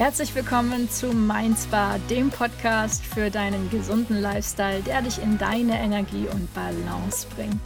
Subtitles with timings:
[0.00, 6.26] Herzlich willkommen zu Mindspa, dem Podcast für deinen gesunden Lifestyle, der dich in deine Energie
[6.32, 7.60] und Balance bringt.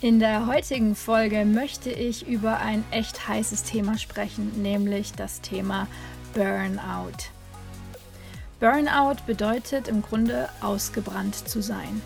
[0.00, 5.86] In der heutigen Folge möchte ich über ein echt heißes Thema sprechen, nämlich das Thema
[6.34, 7.31] Burnout.
[8.62, 12.00] Burnout bedeutet im Grunde ausgebrannt zu sein.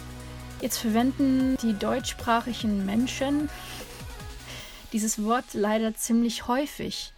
[0.63, 3.51] Jetzt verwenden die deutschsprachigen Menschen
[4.91, 7.13] dieses Wort leider ziemlich häufig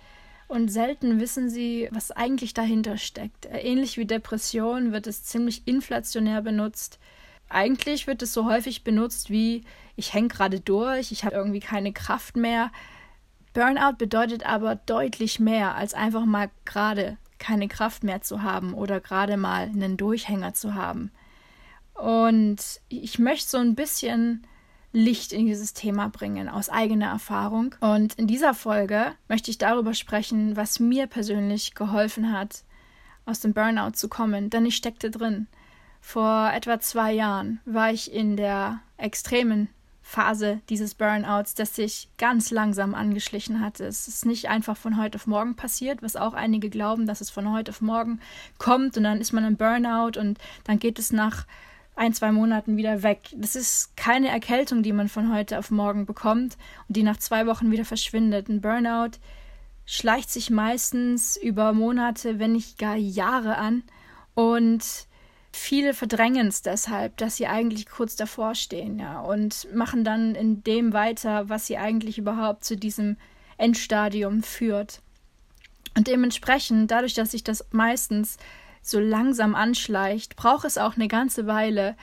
[0.49, 3.47] und selten wissen sie, was eigentlich dahinter steckt.
[3.53, 6.99] Ähnlich wie Depression wird es ziemlich inflationär benutzt.
[7.49, 9.63] Eigentlich wird es so häufig benutzt wie
[9.95, 12.73] ich hänge gerade durch, ich habe irgendwie keine Kraft mehr.
[13.55, 19.01] Burnout bedeutet aber deutlich mehr als einfach mal gerade keine Kraft mehr zu haben oder
[19.01, 21.11] gerade mal einen Durchhänger zu haben.
[21.95, 24.47] Und ich möchte so ein bisschen
[24.93, 27.75] Licht in dieses Thema bringen aus eigener Erfahrung.
[27.81, 32.65] Und in dieser Folge möchte ich darüber sprechen, was mir persönlich geholfen hat,
[33.27, 35.47] aus dem Burnout zu kommen, denn ich steckte drin.
[36.01, 39.69] Vor etwa zwei Jahren war ich in der extremen
[40.09, 43.85] Phase dieses Burnouts, das sich ganz langsam angeschlichen hatte.
[43.85, 47.29] Es ist nicht einfach von heute auf morgen passiert, was auch einige glauben, dass es
[47.29, 48.19] von heute auf morgen
[48.57, 51.45] kommt und dann ist man im Burnout und dann geht es nach
[51.95, 53.21] ein, zwei Monaten wieder weg.
[53.37, 56.57] Das ist keine Erkältung, die man von heute auf morgen bekommt
[56.89, 58.49] und die nach zwei Wochen wieder verschwindet.
[58.49, 59.19] Ein Burnout
[59.85, 63.83] schleicht sich meistens über Monate, wenn nicht gar Jahre an
[64.33, 65.07] und
[65.59, 70.63] viele verdrängen es deshalb, dass sie eigentlich kurz davor stehen, ja, und machen dann in
[70.65, 73.17] dem weiter, was sie eigentlich überhaupt zu diesem
[73.57, 75.01] Endstadium führt.
[75.97, 78.37] Und dementsprechend, dadurch, dass sich das meistens
[78.83, 81.97] so langsam anschleicht, braucht es auch eine ganze Weile,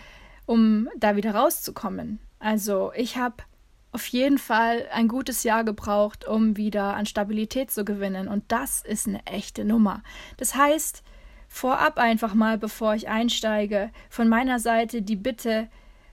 [0.46, 2.20] um da wieder rauszukommen.
[2.40, 3.38] Also ich habe
[3.92, 8.28] auf jeden Fall ein gutes Jahr gebraucht, um wieder an Stabilität zu gewinnen.
[8.28, 10.04] Und das ist eine echte Nummer.
[10.36, 11.02] Das heißt,
[11.56, 15.70] vorab einfach mal, bevor ich einsteige, von meiner Seite die Bitte,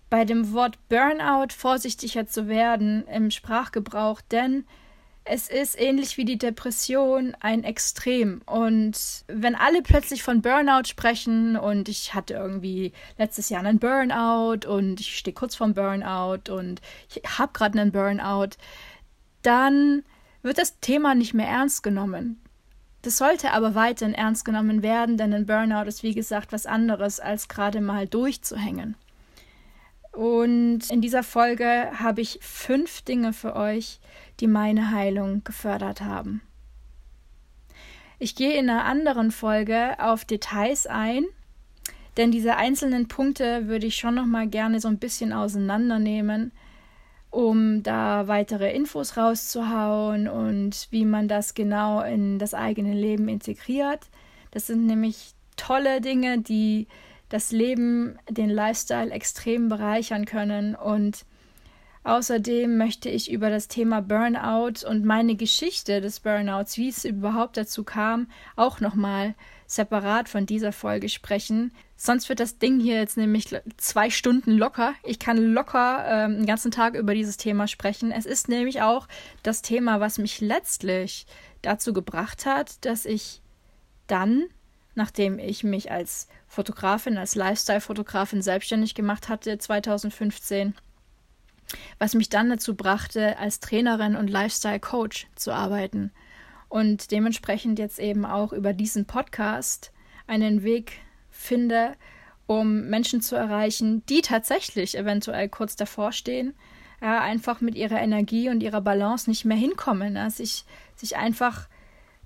[0.08, 4.64] bei dem Wort Burnout vorsichtiger zu werden im Sprachgebrauch, denn
[5.24, 8.42] es ist ähnlich wie die Depression ein Extrem.
[8.46, 14.68] Und wenn alle plötzlich von Burnout sprechen und ich hatte irgendwie letztes Jahr einen Burnout
[14.68, 18.56] und ich stehe kurz vorm Burnout und ich habe gerade einen Burnout,
[19.42, 20.04] dann
[20.42, 22.40] wird das Thema nicht mehr ernst genommen.
[23.02, 27.18] Das sollte aber weiterhin ernst genommen werden, denn ein Burnout ist wie gesagt was anderes,
[27.18, 28.94] als gerade mal durchzuhängen.
[30.12, 33.98] Und in dieser Folge habe ich fünf Dinge für euch,
[34.40, 36.42] die meine Heilung gefördert haben.
[38.18, 41.24] Ich gehe in einer anderen Folge auf Details ein,
[42.16, 46.52] denn diese einzelnen Punkte würde ich schon noch mal gerne so ein bisschen auseinandernehmen,
[47.32, 54.00] um da weitere Infos rauszuhauen und wie man das genau in das eigene Leben integriert.
[54.50, 56.86] Das sind nämlich tolle Dinge, die
[57.30, 60.74] das Leben, den Lifestyle extrem bereichern können.
[60.74, 61.24] Und
[62.04, 67.56] außerdem möchte ich über das Thema Burnout und meine Geschichte des Burnouts, wie es überhaupt
[67.56, 68.26] dazu kam,
[68.56, 69.34] auch nochmal
[69.66, 71.72] separat von dieser Folge sprechen.
[72.04, 73.46] Sonst wird das Ding hier jetzt nämlich
[73.76, 74.94] zwei Stunden locker.
[75.04, 78.10] Ich kann locker ähm, einen ganzen Tag über dieses Thema sprechen.
[78.10, 79.06] Es ist nämlich auch
[79.44, 81.26] das Thema, was mich letztlich
[81.62, 83.40] dazu gebracht hat, dass ich
[84.08, 84.48] dann
[84.96, 90.74] nachdem ich mich als Fotografin, als Lifestyle-Fotografin selbstständig gemacht hatte 2015,
[92.00, 96.10] was mich dann dazu brachte, als Trainerin und Lifestyle-Coach zu arbeiten
[96.68, 99.92] und dementsprechend jetzt eben auch über diesen Podcast
[100.26, 101.01] einen Weg
[101.42, 101.92] finde,
[102.46, 106.54] um Menschen zu erreichen, die tatsächlich eventuell kurz davor stehen,
[107.00, 110.64] ja, einfach mit ihrer Energie und ihrer Balance nicht mehr hinkommen, ja, sich,
[110.94, 111.68] sich einfach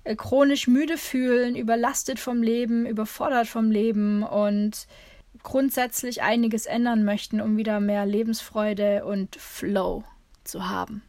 [0.03, 4.87] äh, chronisch müde fühlen, überlastet vom Leben, überfordert vom Leben und
[5.43, 10.03] grundsätzlich einiges ändern möchten, um wieder mehr Lebensfreude und Flow
[10.43, 11.01] zu haben.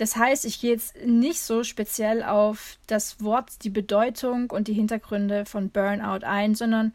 [0.00, 4.72] Das heißt, ich gehe jetzt nicht so speziell auf das Wort, die Bedeutung und die
[4.72, 6.94] Hintergründe von Burnout ein, sondern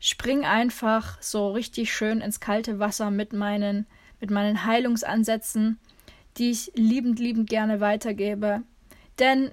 [0.00, 3.84] spring einfach so richtig schön ins kalte Wasser mit meinen,
[4.22, 5.78] mit meinen Heilungsansätzen,
[6.38, 8.62] die ich liebend, liebend gerne weitergebe.
[9.18, 9.50] Denn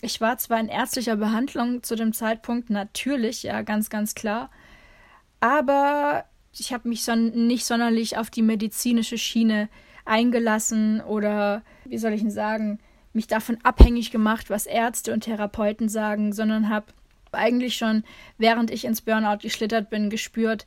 [0.00, 4.50] ich war zwar in ärztlicher Behandlung zu dem Zeitpunkt, natürlich, ja, ganz, ganz klar,
[5.38, 9.68] aber ich habe mich son nicht sonderlich auf die medizinische Schiene
[10.08, 12.78] eingelassen oder, wie soll ich denn sagen,
[13.12, 16.86] mich davon abhängig gemacht, was Ärzte und Therapeuten sagen, sondern habe
[17.32, 18.04] eigentlich schon,
[18.38, 20.66] während ich ins Burnout geschlittert bin, gespürt,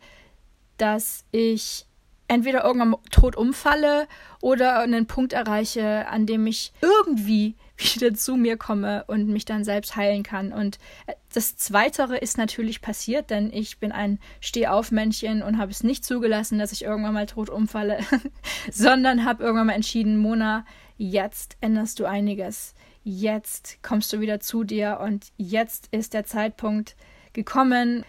[0.78, 1.86] dass ich
[2.28, 4.08] entweder irgendwann tot umfalle
[4.42, 9.64] oder einen Punkt erreiche, an dem ich irgendwie wieder zu mir komme und mich dann
[9.64, 10.54] selbst heilen kann.
[10.54, 10.78] Und
[11.08, 16.04] äh, das Zweitere ist natürlich passiert, denn ich bin ein Stehaufmännchen und habe es nicht
[16.04, 18.00] zugelassen, dass ich irgendwann mal tot umfalle,
[18.72, 20.66] sondern habe irgendwann mal entschieden, Mona,
[20.98, 22.76] jetzt änderst du einiges.
[23.04, 26.96] Jetzt kommst du wieder zu dir und jetzt ist der Zeitpunkt
[27.34, 28.06] gekommen,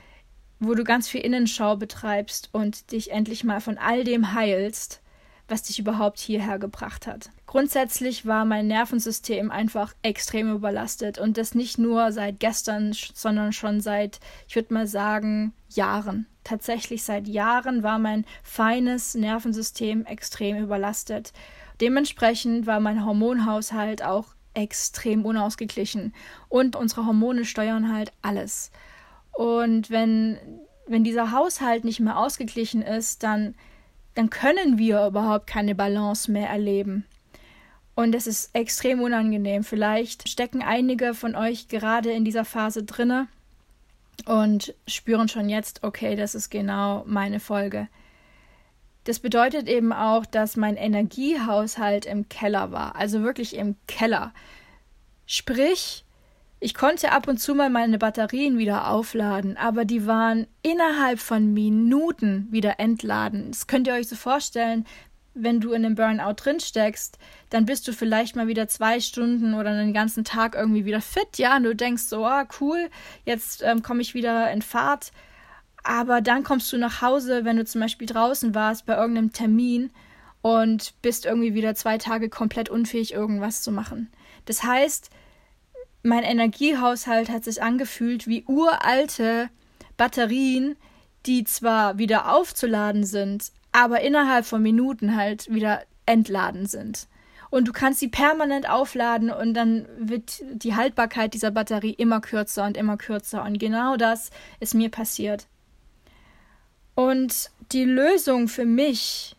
[0.58, 5.02] wo du ganz viel Innenschau betreibst und dich endlich mal von all dem heilst,
[5.52, 7.28] was dich überhaupt hierher gebracht hat.
[7.46, 13.82] Grundsätzlich war mein Nervensystem einfach extrem überlastet und das nicht nur seit gestern, sondern schon
[13.82, 14.19] seit,
[14.49, 16.26] ich würde mal sagen, Jahren.
[16.43, 21.34] Tatsächlich seit Jahren war mein feines Nervensystem extrem überlastet.
[21.82, 26.14] Dementsprechend war mein Hormonhaushalt auch extrem unausgeglichen
[26.48, 28.70] und unsere Hormone steuern halt alles.
[29.32, 30.38] Und wenn,
[30.87, 33.55] wenn dieser Haushalt nicht mehr ausgeglichen ist, dann,
[34.14, 37.04] dann können wir überhaupt keine Balance mehr erleben.
[37.94, 39.64] Und es ist extrem unangenehm.
[39.64, 43.28] Vielleicht stecken einige von euch gerade in dieser Phase drinne
[44.26, 47.88] und spüren schon jetzt, okay, das ist genau meine Folge.
[49.04, 54.32] Das bedeutet eben auch, dass mein Energiehaushalt im Keller war, also wirklich im Keller.
[55.26, 56.04] Sprich,
[56.62, 61.52] ich konnte ab und zu mal meine Batterien wieder aufladen, aber die waren innerhalb von
[61.52, 63.50] Minuten wieder entladen.
[63.50, 64.86] Das könnt ihr euch so vorstellen,
[65.34, 67.18] wenn du in einem Burnout drin steckst,
[67.50, 71.36] dann bist du vielleicht mal wieder zwei Stunden oder einen ganzen Tag irgendwie wieder fit,
[71.36, 72.90] ja, und du denkst so, ah, cool,
[73.24, 75.10] jetzt ähm, komme ich wieder in Fahrt.
[75.82, 79.90] Aber dann kommst du nach Hause, wenn du zum Beispiel draußen warst bei irgendeinem Termin
[80.42, 84.12] und bist irgendwie wieder zwei Tage komplett unfähig, irgendwas zu machen.
[84.44, 85.10] Das heißt,
[86.02, 89.49] mein Energiehaushalt hat sich angefühlt wie uralte
[89.96, 90.76] Batterien,
[91.26, 97.06] die zwar wieder aufzuladen sind, aber innerhalb von Minuten halt wieder entladen sind.
[97.50, 102.64] Und du kannst sie permanent aufladen und dann wird die Haltbarkeit dieser Batterie immer kürzer
[102.64, 103.44] und immer kürzer.
[103.44, 105.46] Und genau das ist mir passiert.
[106.94, 109.37] Und die Lösung für mich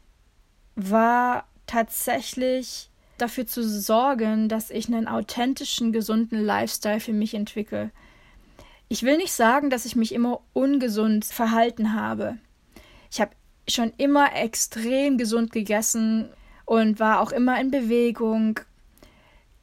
[0.75, 7.91] war tatsächlich dafür zu sorgen, dass ich einen authentischen, gesunden Lifestyle für mich entwickle.
[8.89, 12.37] Ich will nicht sagen, dass ich mich immer ungesund verhalten habe.
[13.11, 13.31] Ich habe
[13.67, 16.29] schon immer extrem gesund gegessen
[16.65, 18.59] und war auch immer in Bewegung.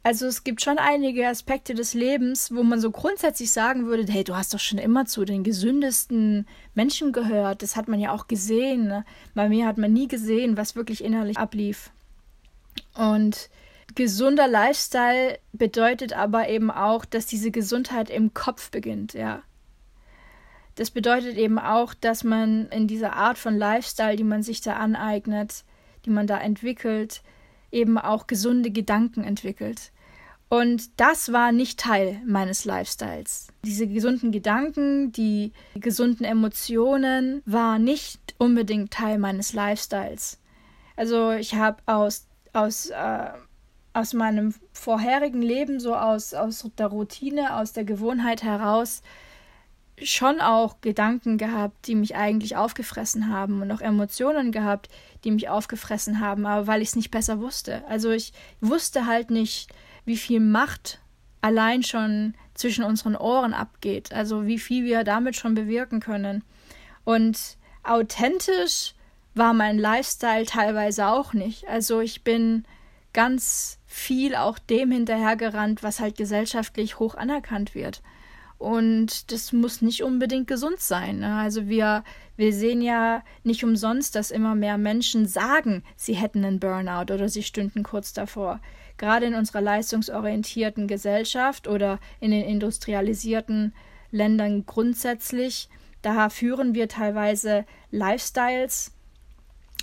[0.03, 4.25] Also es gibt schon einige Aspekte des Lebens, wo man so grundsätzlich sagen würde, hey,
[4.25, 7.63] du hast doch schon immer zu den gesündesten Menschen gehört.
[7.63, 8.87] Das hat man ja auch gesehen.
[8.87, 9.05] Ne?
[9.35, 11.91] Bei mir hat man nie gesehen, was wirklich innerlich ablief.
[12.95, 13.49] Und
[13.95, 19.43] gesunder Lifestyle bedeutet aber eben auch, dass diese Gesundheit im Kopf beginnt, ja.
[20.77, 24.77] Das bedeutet eben auch, dass man in dieser Art von Lifestyle, die man sich da
[24.77, 25.65] aneignet,
[26.07, 27.23] die man da entwickelt,
[27.71, 29.93] eben auch gesunde Gedanken entwickelt.
[30.49, 33.49] Und das war nicht Teil meines Lifestyles.
[33.65, 40.41] Diese gesunden Gedanken, die gesunden Emotionen waren nicht unbedingt Teil meines Lifestyles.
[40.97, 43.31] Also ich habe aus aus, äh,
[43.93, 49.03] aus meinem vorherigen Leben, so aus, aus der Routine, aus der Gewohnheit heraus,
[50.03, 54.89] schon auch Gedanken gehabt, die mich eigentlich aufgefressen haben und auch Emotionen gehabt,
[55.25, 57.87] die mich aufgefressen haben, aber weil ich es nicht besser wusste.
[57.87, 59.71] Also ich wusste halt nicht,
[60.05, 61.01] wie viel Macht
[61.43, 66.45] allein schon zwischen unseren Ohren abgeht, also wie viel wir damit schon bewirken können.
[67.05, 68.95] Und authentisch
[69.35, 71.69] war mein Lifestyle teilweise auch nicht.
[71.69, 72.65] Also ich bin
[73.13, 78.03] ganz viel auch dem hinterhergerannt, was halt gesellschaftlich hoch anerkannt wird.
[78.59, 81.21] Und das muss nicht unbedingt gesund sein.
[81.21, 81.35] Ne?
[81.37, 82.05] Also wir,
[82.37, 87.31] wir sehen ja nicht umsonst, dass immer mehr Menschen sagen, sie hätten einen Burnout oder
[87.31, 88.61] sie stünden kurz davor.
[88.99, 93.73] Gerade in unserer leistungsorientierten Gesellschaft oder in den industrialisierten
[94.11, 95.71] Ländern grundsätzlich,
[96.03, 98.93] da führen wir teilweise Lifestyles,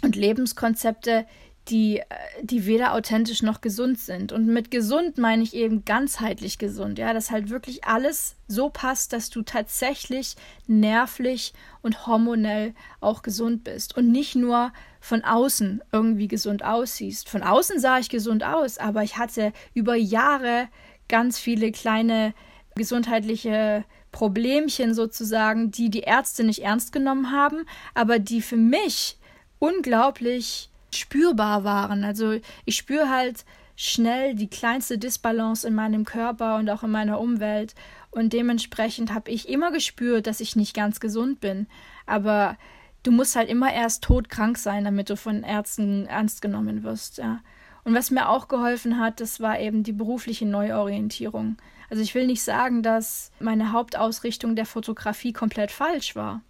[0.01, 1.25] und Lebenskonzepte,
[1.69, 2.01] die,
[2.41, 4.31] die weder authentisch noch gesund sind.
[4.31, 9.13] Und mit gesund meine ich eben ganzheitlich gesund, ja, dass halt wirklich alles so passt,
[9.13, 10.35] dass du tatsächlich
[10.65, 17.29] nervlich und hormonell auch gesund bist und nicht nur von außen irgendwie gesund aussiehst.
[17.29, 20.69] Von außen sah ich gesund aus, aber ich hatte über Jahre
[21.09, 22.33] ganz viele kleine
[22.75, 29.16] gesundheitliche Problemchen sozusagen, die die Ärzte nicht ernst genommen haben, aber die für mich
[29.59, 32.03] unglaublich spürbar waren.
[32.03, 33.45] Also ich spüre halt
[33.75, 37.75] schnell die kleinste Disbalance in meinem Körper und auch in meiner Umwelt.
[38.11, 41.67] Und dementsprechend habe ich immer gespürt, dass ich nicht ganz gesund bin.
[42.05, 42.57] Aber
[43.03, 47.19] du musst halt immer erst todkrank sein, damit du von Ärzten ernst genommen wirst.
[47.19, 47.39] Ja.
[47.83, 51.57] Und was mir auch geholfen hat, das war eben die berufliche Neuorientierung.
[51.89, 56.41] Also ich will nicht sagen, dass meine Hauptausrichtung der Fotografie komplett falsch war.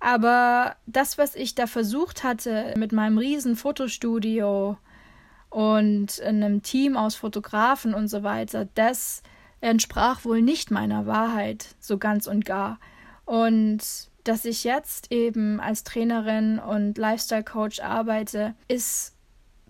[0.00, 4.76] Aber das, was ich da versucht hatte mit meinem riesen Fotostudio
[5.50, 9.22] und einem Team aus Fotografen und so weiter, das
[9.60, 12.78] entsprach wohl nicht meiner Wahrheit so ganz und gar.
[13.24, 13.80] Und
[14.24, 19.14] dass ich jetzt eben als Trainerin und Lifestyle Coach arbeite, ist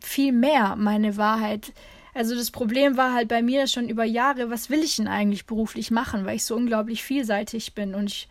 [0.01, 1.73] viel mehr meine Wahrheit.
[2.15, 5.47] Also das Problem war halt bei mir schon über Jahre, was will ich denn eigentlich
[5.47, 8.29] beruflich machen, weil ich so unglaublich vielseitig bin und ich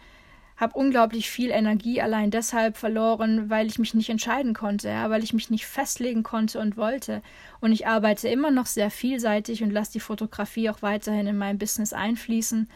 [0.58, 5.24] habe unglaublich viel Energie allein deshalb verloren, weil ich mich nicht entscheiden konnte, ja, weil
[5.24, 7.22] ich mich nicht festlegen konnte und wollte.
[7.60, 11.58] Und ich arbeite immer noch sehr vielseitig und lasse die Fotografie auch weiterhin in mein
[11.58, 12.70] Business einfließen.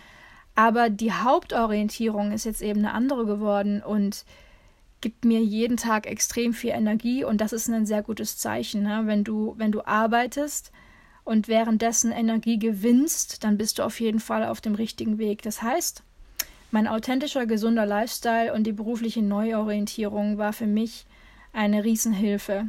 [0.55, 4.25] Aber die Hauptorientierung ist jetzt eben eine andere geworden und
[4.99, 8.83] gibt mir jeden Tag extrem viel Energie und das ist ein sehr gutes Zeichen.
[8.83, 9.03] Ne?
[9.05, 10.73] Wenn du, wenn du arbeitest
[11.23, 15.43] und währenddessen Energie gewinnst, dann bist du auf jeden Fall auf dem richtigen Weg.
[15.43, 16.03] Das heißt,
[16.71, 21.05] mein authentischer, gesunder Lifestyle und die berufliche Neuorientierung war für mich
[21.53, 22.67] eine Riesenhilfe.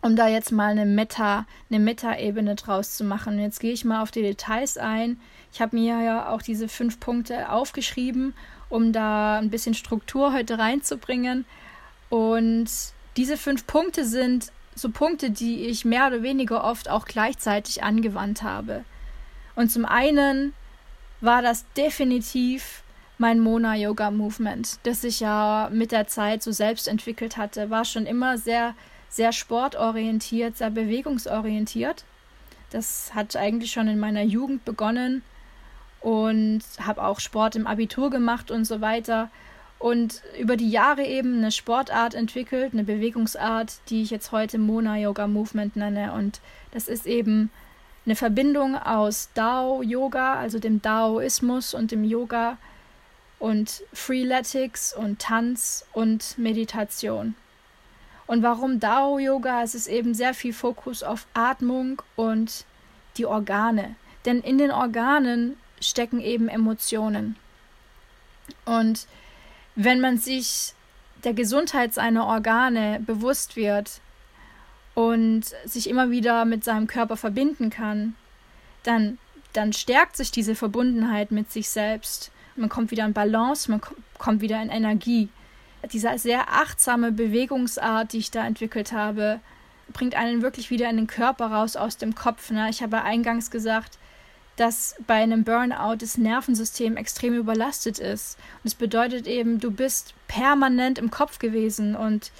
[0.00, 3.38] Um da jetzt mal eine Meta, eine Meta-Ebene draus zu machen.
[3.38, 5.18] Jetzt gehe ich mal auf die Details ein.
[5.52, 8.34] Ich habe mir ja auch diese fünf Punkte aufgeschrieben,
[8.68, 11.46] um da ein bisschen Struktur heute reinzubringen.
[12.10, 12.68] Und
[13.16, 18.42] diese fünf Punkte sind so Punkte, die ich mehr oder weniger oft auch gleichzeitig angewandt
[18.42, 18.84] habe.
[19.56, 20.52] Und zum einen
[21.20, 22.83] war das definitiv
[23.18, 27.84] mein Mona Yoga Movement, das sich ja mit der Zeit so selbst entwickelt hatte, war
[27.84, 28.74] schon immer sehr,
[29.08, 32.04] sehr sportorientiert, sehr bewegungsorientiert.
[32.70, 35.22] Das hat eigentlich schon in meiner Jugend begonnen
[36.00, 39.30] und habe auch Sport im Abitur gemacht und so weiter.
[39.78, 44.96] Und über die Jahre eben eine Sportart entwickelt, eine Bewegungsart, die ich jetzt heute Mona
[44.96, 46.12] Yoga Movement nenne.
[46.12, 46.40] Und
[46.72, 47.50] das ist eben
[48.06, 52.58] eine Verbindung aus Dao Yoga, also dem Daoismus und dem Yoga
[53.44, 57.34] und Freeletics und Tanz und Meditation.
[58.26, 59.62] Und warum Dao Yoga?
[59.62, 62.64] Es ist eben sehr viel Fokus auf Atmung und
[63.18, 63.96] die Organe.
[64.24, 67.36] Denn in den Organen stecken eben Emotionen.
[68.64, 69.06] Und
[69.74, 70.72] wenn man sich
[71.22, 74.00] der Gesundheit seiner Organe bewusst wird
[74.94, 78.14] und sich immer wieder mit seinem Körper verbinden kann,
[78.84, 79.18] dann,
[79.52, 83.80] dann stärkt sich diese Verbundenheit mit sich selbst man kommt wieder in Balance, man
[84.18, 85.28] kommt wieder in Energie.
[85.92, 89.40] Diese sehr achtsame Bewegungsart, die ich da entwickelt habe,
[89.92, 92.50] bringt einen wirklich wieder in den Körper raus aus dem Kopf.
[92.50, 92.70] Ne?
[92.70, 93.98] Ich habe eingangs gesagt,
[94.56, 98.38] dass bei einem Burnout das Nervensystem extrem überlastet ist.
[98.62, 102.30] Und es bedeutet eben, du bist permanent im Kopf gewesen und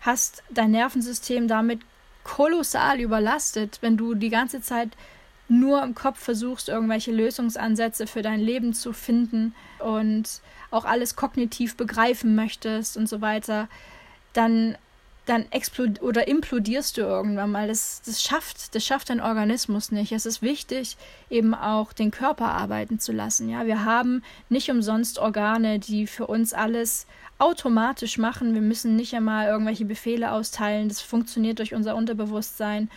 [0.00, 1.80] hast dein Nervensystem damit
[2.24, 4.90] kolossal überlastet, wenn du die ganze Zeit
[5.50, 10.40] nur im Kopf versuchst, irgendwelche Lösungsansätze für dein Leben zu finden und
[10.70, 13.68] auch alles kognitiv begreifen möchtest und so weiter,
[14.32, 14.78] dann,
[15.26, 17.66] dann explod oder implodierst du irgendwann mal.
[17.66, 20.12] Das, das schafft, das schafft dein Organismus nicht.
[20.12, 20.96] Es ist wichtig,
[21.28, 23.48] eben auch den Körper arbeiten zu lassen.
[23.48, 27.06] Ja, wir haben nicht umsonst Organe, die für uns alles
[27.38, 28.54] automatisch machen.
[28.54, 30.88] Wir müssen nicht einmal irgendwelche Befehle austeilen.
[30.88, 32.88] Das funktioniert durch unser Unterbewusstsein.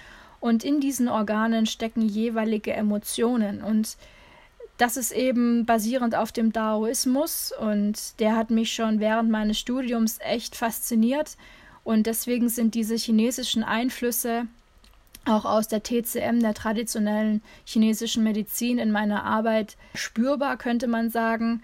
[0.43, 3.63] Und in diesen Organen stecken jeweilige Emotionen.
[3.63, 3.95] Und
[4.77, 7.53] das ist eben basierend auf dem Daoismus.
[7.57, 11.37] Und der hat mich schon während meines Studiums echt fasziniert.
[11.85, 14.47] Und deswegen sind diese chinesischen Einflüsse
[15.23, 21.63] auch aus der TCM, der traditionellen chinesischen Medizin, in meiner Arbeit spürbar, könnte man sagen.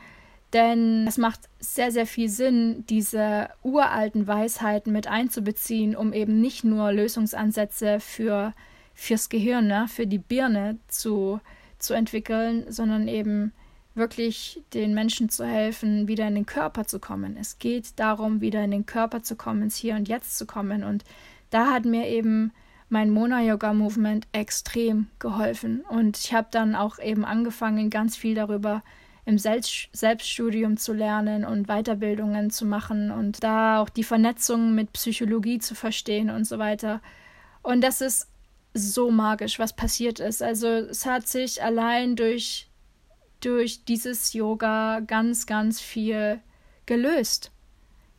[0.53, 6.63] Denn es macht sehr, sehr viel Sinn, diese uralten Weisheiten mit einzubeziehen, um eben nicht
[6.63, 8.53] nur Lösungsansätze für
[8.99, 11.39] fürs Gehirn, ne, für die Birne zu,
[11.77, 13.53] zu entwickeln, sondern eben
[13.95, 17.37] wirklich den Menschen zu helfen, wieder in den Körper zu kommen.
[17.39, 20.83] Es geht darum, wieder in den Körper zu kommen, ins Hier und Jetzt zu kommen.
[20.83, 21.03] Und
[21.49, 22.51] da hat mir eben
[22.89, 25.81] mein Mona-Yoga-Movement extrem geholfen.
[25.89, 28.83] Und ich habe dann auch eben angefangen, ganz viel darüber
[29.25, 34.91] im Selbst Selbststudium zu lernen und Weiterbildungen zu machen und da auch die Vernetzung mit
[34.93, 37.01] Psychologie zu verstehen und so weiter.
[37.61, 38.28] Und das ist
[38.73, 40.41] so magisch, was passiert ist.
[40.41, 42.69] Also es hat sich allein durch,
[43.41, 46.41] durch dieses Yoga ganz, ganz viel
[46.85, 47.51] gelöst.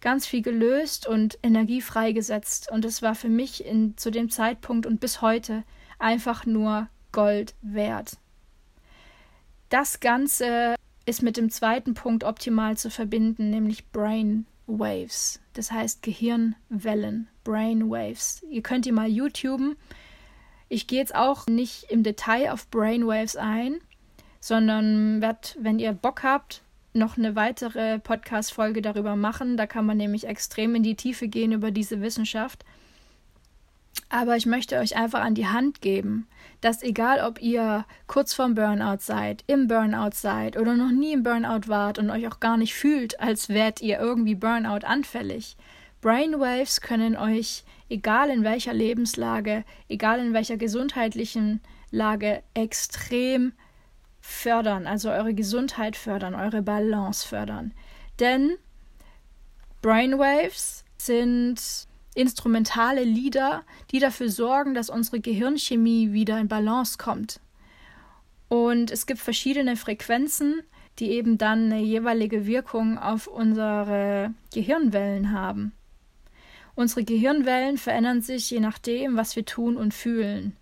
[0.01, 2.71] Ganz viel gelöst und Energie freigesetzt.
[2.71, 5.63] Und es war für mich in, zu dem Zeitpunkt und bis heute
[5.99, 8.17] einfach nur Gold wert.
[9.69, 10.75] Das Ganze
[11.07, 15.41] ist mit dem zweiten Punkt optimal zu verbinden, nämlich Brain Waves.
[15.53, 18.45] Das heißt Gehirnwellen, Brain Waves.
[18.49, 19.77] Ihr könnt die mal YouTuben.
[20.73, 23.81] Ich gehe jetzt auch nicht im Detail auf Brain Waves ein,
[24.39, 26.63] sondern werde, wenn ihr Bock habt,
[26.93, 29.57] noch eine weitere Podcast-Folge darüber machen.
[29.57, 32.65] Da kann man nämlich extrem in die Tiefe gehen über diese Wissenschaft.
[34.11, 36.29] Aber ich möchte euch einfach an die Hand geben,
[36.61, 41.25] dass egal ob ihr kurz vorm Burnout seid, im Burnout seid oder noch nie im
[41.25, 45.57] Burnout wart und euch auch gar nicht fühlt, als wärt ihr irgendwie Burnout anfällig,
[46.01, 53.53] Brainwaves können euch, egal in welcher Lebenslage, egal in welcher gesundheitlichen Lage, extrem
[54.21, 57.73] fördern, also eure Gesundheit fördern, eure Balance fördern.
[58.19, 58.57] Denn
[59.83, 61.61] Brainwaves sind
[62.15, 67.41] instrumentale Lieder, die dafür sorgen, dass unsere Gehirnchemie wieder in Balance kommt.
[68.49, 70.63] Und es gibt verschiedene Frequenzen,
[70.99, 75.73] die eben dann eine jeweilige Wirkung auf unsere Gehirnwellen haben.
[76.75, 80.57] Unsere Gehirnwellen verändern sich je nachdem, was wir tun und fühlen.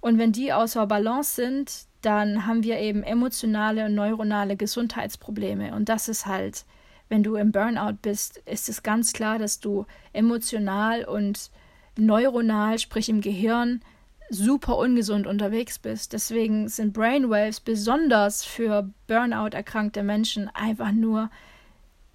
[0.00, 5.74] Und wenn die außer Balance sind, dann haben wir eben emotionale und neuronale Gesundheitsprobleme.
[5.74, 6.64] Und das ist halt
[7.08, 11.50] wenn du im Burnout bist, ist es ganz klar, dass du emotional und
[11.96, 13.80] neuronal, sprich im Gehirn,
[14.28, 16.12] super ungesund unterwegs bist.
[16.12, 21.30] Deswegen sind Brainwaves besonders für Burnout erkrankte Menschen einfach nur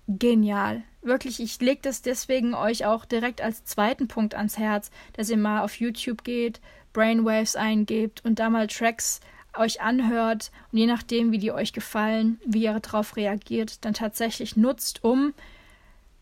[0.07, 0.83] genial.
[1.01, 5.37] Wirklich, ich lege das deswegen euch auch direkt als zweiten Punkt ans Herz, dass ihr
[5.37, 6.61] mal auf YouTube geht,
[6.93, 9.19] Brainwaves eingebt und da mal Tracks
[9.57, 14.55] euch anhört und je nachdem, wie die euch gefallen, wie ihr darauf reagiert, dann tatsächlich
[14.55, 15.33] nutzt, um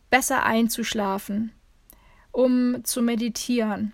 [0.10, 1.52] besser einzuschlafen,
[2.32, 3.92] um zu meditieren,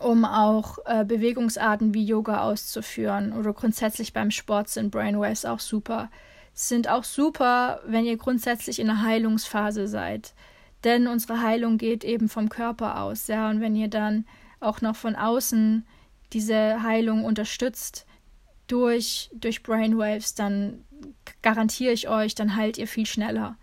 [0.00, 6.10] um auch äh, Bewegungsarten wie Yoga auszuführen oder grundsätzlich beim Sport sind Brainwaves auch super.
[6.54, 10.34] Sind auch super, wenn ihr grundsätzlich in einer Heilungsphase seid.
[10.84, 13.48] Denn unsere Heilung geht eben vom Körper aus, ja.
[13.48, 14.26] Und wenn ihr dann
[14.60, 15.86] auch noch von außen
[16.32, 18.06] diese Heilung unterstützt,
[18.66, 20.84] durch, durch Brainwaves, dann
[21.42, 23.56] garantiere ich euch, dann heilt ihr viel schneller.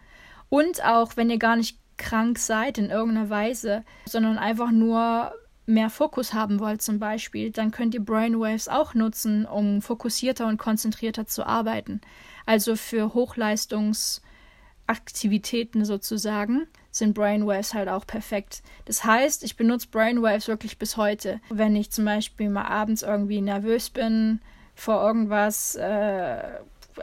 [0.49, 5.34] Und auch wenn ihr gar nicht krank seid in irgendeiner Weise, sondern einfach nur
[5.65, 10.58] mehr Fokus haben wollt zum Beispiel, dann könnt ihr Brainwaves auch nutzen, um fokussierter und
[10.58, 12.02] konzentrierter zu arbeiten.
[12.50, 18.64] Also für Hochleistungsaktivitäten sozusagen sind Brainwaves halt auch perfekt.
[18.86, 21.42] Das heißt, ich benutze Brainwaves wirklich bis heute.
[21.52, 24.42] Wenn ich zum Beispiel mal abends irgendwie nervös bin,
[24.74, 26.40] vor irgendwas äh,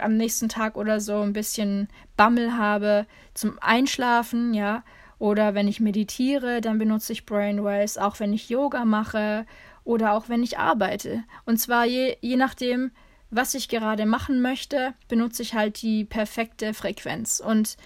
[0.00, 4.82] am nächsten Tag oder so ein bisschen Bammel habe zum Einschlafen, ja.
[5.20, 9.46] Oder wenn ich meditiere, dann benutze ich Brainwaves, auch wenn ich Yoga mache
[9.84, 11.22] oder auch wenn ich arbeite.
[11.44, 12.90] Und zwar je, je nachdem,
[13.30, 17.40] was ich gerade machen möchte, benutze ich halt die perfekte Frequenz.
[17.40, 17.76] Und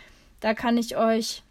[0.40, 1.42] da kann ich euch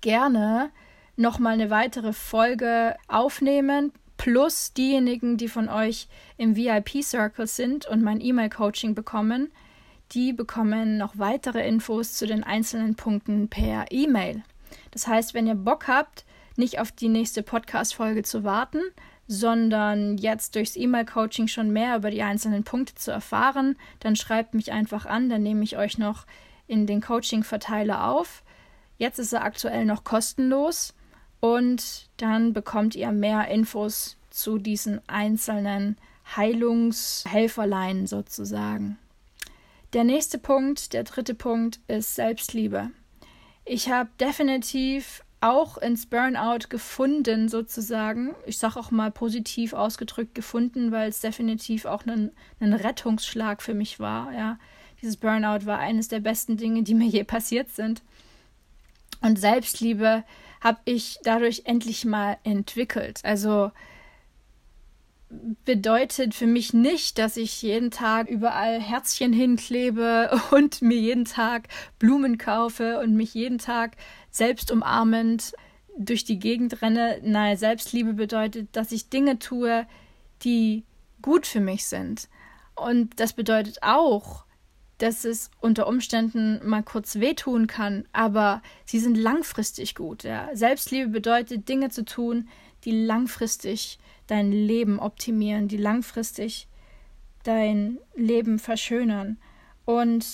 [0.00, 0.70] gerne
[1.16, 8.20] nochmal eine weitere Folge aufnehmen, plus diejenigen, die von euch im VIP-Circle sind und mein
[8.20, 9.50] E-Mail-Coaching bekommen,
[10.12, 14.42] die bekommen noch weitere Infos zu den einzelnen Punkten per E-Mail.
[14.90, 16.24] Das heißt, wenn ihr Bock habt,
[16.56, 18.80] nicht auf die nächste Podcast-Folge zu warten,
[19.26, 24.72] sondern jetzt durchs E-Mail-Coaching schon mehr über die einzelnen Punkte zu erfahren, dann schreibt mich
[24.72, 26.26] einfach an, dann nehme ich euch noch
[26.66, 28.42] in den Coaching-Verteiler auf.
[28.98, 30.94] Jetzt ist er aktuell noch kostenlos
[31.40, 35.96] und dann bekommt ihr mehr Infos zu diesen einzelnen
[36.36, 38.98] Heilungshelferlein sozusagen.
[39.92, 42.90] Der nächste Punkt, der dritte Punkt, ist Selbstliebe.
[43.64, 48.34] Ich habe definitiv auch ins Burnout gefunden, sozusagen.
[48.46, 53.98] Ich sage auch mal positiv ausgedrückt gefunden, weil es definitiv auch ein, Rettungsschlag für mich
[53.98, 54.32] war.
[54.32, 54.58] Ja.
[55.00, 58.02] Dieses Burnout war eines der besten Dinge, die mir je passiert sind.
[59.20, 60.22] Und Selbstliebe
[60.60, 63.20] habe ich dadurch endlich mal entwickelt.
[63.24, 63.72] Also
[65.64, 71.68] bedeutet für mich nicht, dass ich jeden Tag überall Herzchen hinklebe und mir jeden Tag
[71.98, 73.96] Blumen kaufe und mich jeden Tag
[74.30, 75.52] selbst umarmend
[75.98, 77.20] durch die Gegend renne.
[77.22, 79.86] Nein, Selbstliebe bedeutet, dass ich Dinge tue,
[80.42, 80.84] die
[81.20, 82.28] gut für mich sind.
[82.74, 84.44] Und das bedeutet auch,
[84.98, 90.22] dass es unter Umständen mal kurz wehtun kann, aber sie sind langfristig gut.
[90.22, 90.48] Ja.
[90.54, 92.48] Selbstliebe bedeutet, Dinge zu tun,
[92.84, 93.98] die langfristig
[94.32, 96.66] dein Leben optimieren, die langfristig
[97.44, 99.36] dein Leben verschönern.
[99.84, 100.24] Und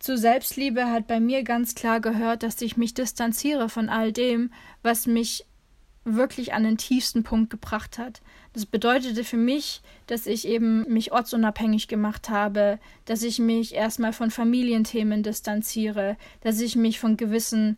[0.00, 4.50] zu Selbstliebe hat bei mir ganz klar gehört, dass ich mich distanziere von all dem,
[4.82, 5.46] was mich
[6.02, 8.20] wirklich an den tiefsten Punkt gebracht hat.
[8.52, 14.12] Das bedeutete für mich, dass ich eben mich ortsunabhängig gemacht habe, dass ich mich erstmal
[14.12, 17.76] von Familienthemen distanziere, dass ich mich von gewissen,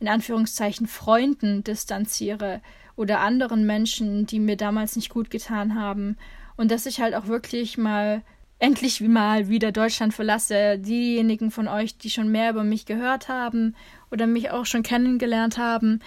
[0.00, 2.60] in Anführungszeichen, Freunden distanziere
[2.96, 6.16] oder anderen Menschen, die mir damals nicht gut getan haben.
[6.56, 8.22] Und dass ich halt auch wirklich mal
[8.58, 10.78] endlich mal wieder Deutschland verlasse.
[10.78, 13.76] Diejenigen von euch, die schon mehr über mich gehört haben
[14.10, 16.00] oder mich auch schon kennengelernt haben,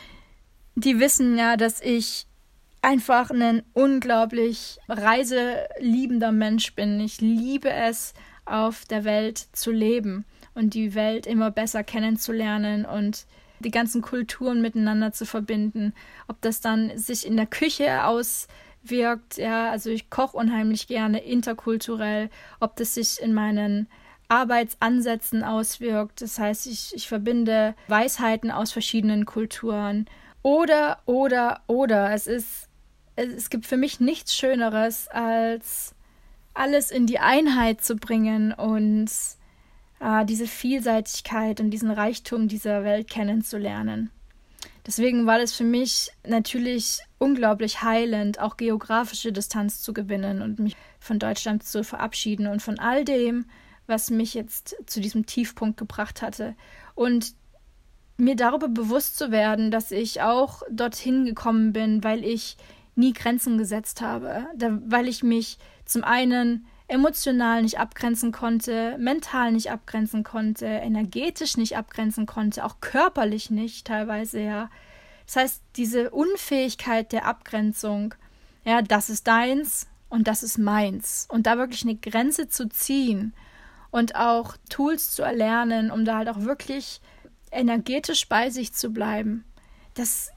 [0.76, 2.28] die wissen ja, dass ich
[2.82, 7.00] einfach ein unglaublich reiseliebender Mensch bin.
[7.00, 8.14] Ich liebe es,
[8.46, 10.26] auf der Welt zu leben
[10.56, 13.26] und die Welt immer besser kennenzulernen und
[13.62, 15.94] die ganzen Kulturen miteinander zu verbinden.
[16.28, 22.30] Ob das dann sich in der Küche auswirkt, ja, also ich koche unheimlich gerne interkulturell,
[22.60, 23.88] ob das sich in meinen
[24.32, 26.22] Arbeitsansätzen auswirkt.
[26.22, 30.06] Das heißt, ich, ich verbinde Weisheiten aus verschiedenen Kulturen
[30.42, 32.14] oder, oder, oder.
[32.14, 32.70] Es ist,
[33.16, 35.94] es, gibt für mich nichts Schöneres, als
[36.54, 39.10] alles in die Einheit zu bringen und
[40.02, 44.10] äh, diese Vielseitigkeit und diesen Reichtum dieser Welt kennenzulernen.
[44.86, 50.76] Deswegen war es für mich natürlich unglaublich heilend, auch geografische Distanz zu gewinnen und mich
[51.00, 53.46] von Deutschland zu verabschieden und von all dem,
[53.86, 56.56] was mich jetzt zu diesem Tiefpunkt gebracht hatte.
[56.96, 57.36] Und
[58.18, 62.58] mir darüber bewusst zu werden, dass ich auch dorthin gekommen bin, weil ich
[62.96, 69.54] nie Grenzen gesetzt habe, da, weil ich mich zum einen emotional nicht abgrenzen konnte, mental
[69.54, 74.70] nicht abgrenzen konnte, energetisch nicht abgrenzen konnte, auch körperlich nicht teilweise, ja.
[75.26, 78.14] Das heißt, diese Unfähigkeit der Abgrenzung,
[78.66, 81.28] ja, das ist deins und das ist meins.
[81.30, 83.34] Und da wirklich eine Grenze zu ziehen
[83.90, 87.00] und auch Tools zu erlernen, um da halt auch wirklich
[87.52, 89.46] energetisch bei sich zu bleiben,
[89.94, 90.32] das,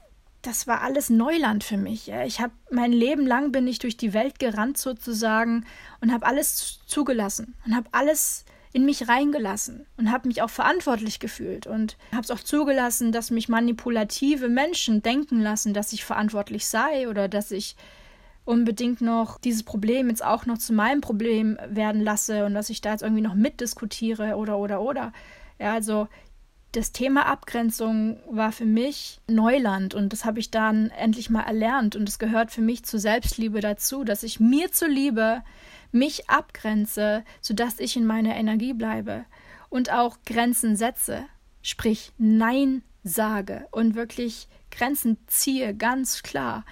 [0.45, 2.09] das war alles Neuland für mich.
[2.25, 5.65] Ich habe mein Leben lang bin ich durch die Welt gerannt sozusagen
[6.01, 11.19] und habe alles zugelassen und habe alles in mich reingelassen und habe mich auch verantwortlich
[11.19, 16.67] gefühlt und habe es auch zugelassen, dass mich manipulative Menschen denken lassen, dass ich verantwortlich
[16.67, 17.75] sei oder dass ich
[18.43, 22.81] unbedingt noch dieses Problem jetzt auch noch zu meinem Problem werden lasse und dass ich
[22.81, 25.13] da jetzt irgendwie noch mitdiskutiere oder oder oder.
[25.57, 26.07] Ja, also
[26.75, 31.95] das Thema Abgrenzung war für mich Neuland und das habe ich dann endlich mal erlernt
[31.95, 35.41] und es gehört für mich zur Selbstliebe dazu, dass ich mir zuliebe
[35.91, 39.25] mich abgrenze, sodass ich in meiner Energie bleibe
[39.69, 41.25] und auch Grenzen setze,
[41.61, 46.65] sprich Nein sage und wirklich Grenzen ziehe, ganz klar.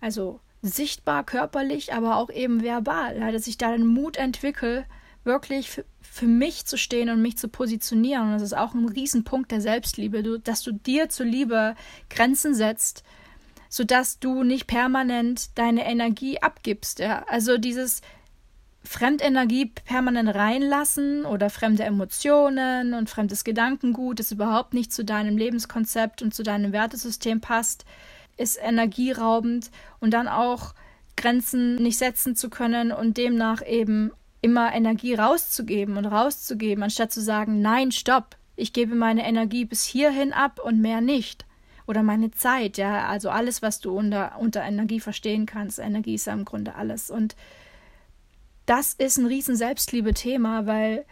[0.00, 4.86] Also sichtbar körperlich, aber auch eben verbal, dass ich da den Mut entwickle,
[5.24, 8.26] wirklich für, mich zu stehen und mich zu positionieren.
[8.26, 11.74] Und das ist auch ein Riesenpunkt der Selbstliebe, du, dass du dir zuliebe
[12.10, 13.02] Grenzen setzt,
[13.70, 16.98] sodass du nicht permanent deine Energie abgibst.
[16.98, 17.24] Ja?
[17.28, 18.02] Also dieses
[18.84, 26.20] Fremdenergie permanent reinlassen oder fremde Emotionen und fremdes Gedankengut, das überhaupt nicht zu deinem Lebenskonzept
[26.20, 27.86] und zu deinem Wertesystem passt,
[28.36, 30.74] ist energieraubend und dann auch
[31.16, 34.10] Grenzen nicht setzen zu können und demnach eben
[34.42, 39.84] immer Energie rauszugeben und rauszugeben, anstatt zu sagen, nein, stopp, ich gebe meine Energie bis
[39.84, 41.46] hierhin ab und mehr nicht.
[41.86, 45.78] Oder meine Zeit, ja, also alles, was du unter, unter Energie verstehen kannst.
[45.78, 47.10] Energie ist ja im Grunde alles.
[47.10, 47.34] Und
[48.66, 51.04] das ist ein riesen Selbstliebe-Thema, weil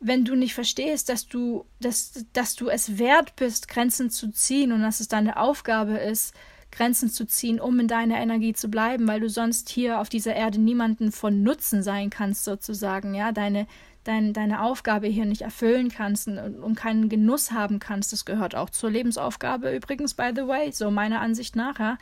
[0.00, 4.72] wenn du nicht verstehst, dass du, dass, dass du es wert bist, Grenzen zu ziehen
[4.72, 6.34] und dass es deine Aufgabe ist,
[6.74, 10.34] Grenzen zu ziehen, um in deiner Energie zu bleiben, weil du sonst hier auf dieser
[10.34, 13.66] Erde niemanden von Nutzen sein kannst, sozusagen, ja, deine,
[14.02, 18.12] dein, deine Aufgabe hier nicht erfüllen kannst und, und keinen Genuss haben kannst.
[18.12, 21.98] Das gehört auch zur Lebensaufgabe übrigens, by the way, so meiner Ansicht nach, ja.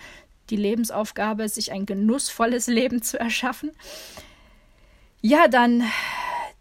[0.51, 3.71] Die Lebensaufgabe, sich ein genussvolles Leben zu erschaffen.
[5.21, 5.85] Ja, dann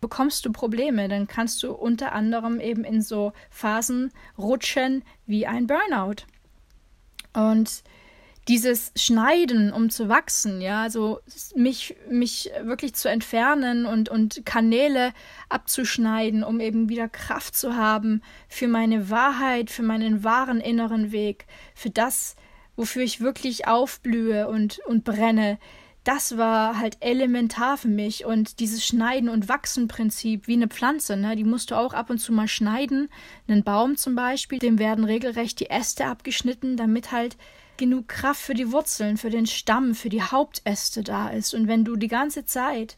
[0.02, 5.68] bekommst du Probleme, dann kannst du unter anderem eben in so Phasen rutschen wie ein
[5.68, 6.26] Burnout.
[7.34, 7.84] Und
[8.52, 11.22] dieses Schneiden, um zu wachsen, ja, also
[11.56, 15.14] mich, mich wirklich zu entfernen und, und Kanäle
[15.48, 21.46] abzuschneiden, um eben wieder Kraft zu haben für meine Wahrheit, für meinen wahren inneren Weg,
[21.76, 22.36] für das,
[22.76, 25.58] wofür ich wirklich aufblühe und, und brenne,
[26.04, 31.38] das war halt elementar für mich und dieses Schneiden- und Wachsen-Prinzip wie eine Pflanze, ne,
[31.38, 33.08] die musst du auch ab und zu mal schneiden.
[33.48, 37.38] Einen Baum zum Beispiel, dem werden regelrecht die Äste abgeschnitten, damit halt
[37.82, 41.56] genug Kraft für die Wurzeln, für den Stamm, für die Hauptäste da ist.
[41.56, 42.96] Und wenn du die ganze Zeit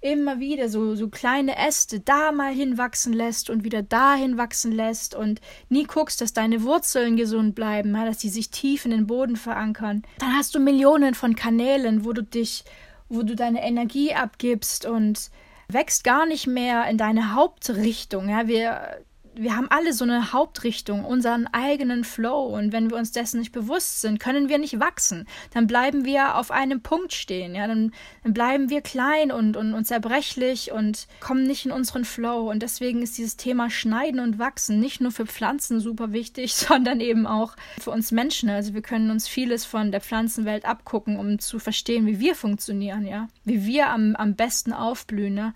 [0.00, 5.14] immer wieder so, so kleine Äste da mal hinwachsen lässt und wieder dahin wachsen lässt
[5.14, 9.36] und nie guckst, dass deine Wurzeln gesund bleiben, dass die sich tief in den Boden
[9.36, 12.64] verankern, dann hast du Millionen von Kanälen, wo du dich,
[13.10, 15.30] wo du deine Energie abgibst und
[15.68, 18.30] wächst gar nicht mehr in deine Hauptrichtung.
[18.30, 19.04] Ja, wir
[19.36, 22.44] wir haben alle so eine Hauptrichtung, unseren eigenen Flow.
[22.56, 25.26] Und wenn wir uns dessen nicht bewusst sind, können wir nicht wachsen.
[25.52, 27.54] Dann bleiben wir auf einem Punkt stehen.
[27.54, 27.92] Ja, dann,
[28.22, 32.50] dann bleiben wir klein und, und, und zerbrechlich und kommen nicht in unseren Flow.
[32.50, 37.00] Und deswegen ist dieses Thema Schneiden und Wachsen nicht nur für Pflanzen super wichtig, sondern
[37.00, 38.48] eben auch für uns Menschen.
[38.48, 43.06] Also wir können uns vieles von der Pflanzenwelt abgucken, um zu verstehen, wie wir funktionieren,
[43.06, 45.34] ja, wie wir am, am besten aufblühen.
[45.34, 45.54] Ne?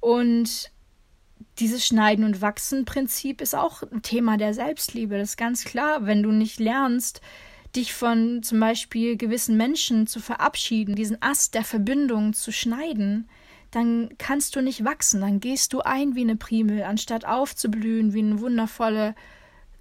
[0.00, 0.73] Und
[1.58, 5.18] dieses Schneiden- und Wachsen-Prinzip ist auch ein Thema der Selbstliebe.
[5.18, 6.06] Das ist ganz klar.
[6.06, 7.20] Wenn du nicht lernst,
[7.76, 13.28] dich von zum Beispiel gewissen Menschen zu verabschieden, diesen Ast der Verbindung zu schneiden,
[13.70, 15.20] dann kannst du nicht wachsen.
[15.20, 19.14] Dann gehst du ein wie eine Primel, anstatt aufzublühen wie eine wundervolle,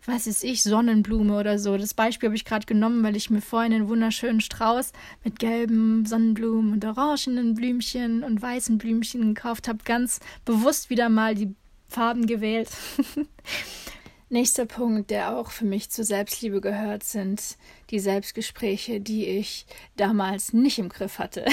[0.05, 1.77] was ist ich, Sonnenblume oder so.
[1.77, 4.91] Das Beispiel habe ich gerade genommen, weil ich mir vorhin einen wunderschönen Strauß
[5.23, 9.79] mit gelben Sonnenblumen und orangenen Blümchen und weißen Blümchen gekauft habe.
[9.85, 11.55] Ganz bewusst wieder mal die
[11.93, 12.69] Farben gewählt.
[14.29, 17.55] Nächster Punkt, der auch für mich zur Selbstliebe gehört, sind
[17.91, 21.45] die Selbstgespräche, die ich damals nicht im Griff hatte.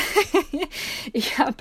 [1.12, 1.56] ich habe,